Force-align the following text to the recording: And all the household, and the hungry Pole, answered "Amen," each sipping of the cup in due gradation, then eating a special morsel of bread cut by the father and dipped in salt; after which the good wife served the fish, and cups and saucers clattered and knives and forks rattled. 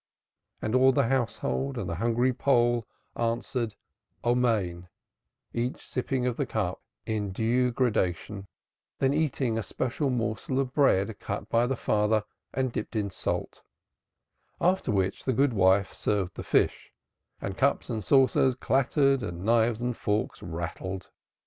And 0.63 0.73
all 0.73 0.91
the 0.91 1.09
household, 1.09 1.77
and 1.77 1.87
the 1.87 1.93
hungry 1.97 2.33
Pole, 2.33 2.87
answered 3.15 3.75
"Amen," 4.25 4.87
each 5.53 5.85
sipping 5.85 6.25
of 6.25 6.37
the 6.37 6.45
cup 6.47 6.81
in 7.05 7.31
due 7.31 7.69
gradation, 7.71 8.47
then 8.97 9.13
eating 9.13 9.59
a 9.59 9.61
special 9.61 10.09
morsel 10.09 10.59
of 10.59 10.73
bread 10.73 11.19
cut 11.19 11.49
by 11.49 11.67
the 11.67 11.75
father 11.75 12.23
and 12.51 12.71
dipped 12.71 12.95
in 12.95 13.11
salt; 13.11 13.61
after 14.59 14.91
which 14.91 15.23
the 15.25 15.33
good 15.33 15.53
wife 15.53 15.93
served 15.93 16.33
the 16.33 16.41
fish, 16.41 16.91
and 17.39 17.55
cups 17.55 17.87
and 17.87 18.03
saucers 18.03 18.55
clattered 18.55 19.21
and 19.21 19.45
knives 19.45 19.81
and 19.81 19.95
forks 19.97 20.41
rattled. 20.41 21.11